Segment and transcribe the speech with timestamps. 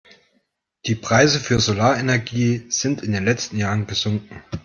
[0.87, 4.41] Die Preise für Solarenergie sind in den letzten Jahren gesunken.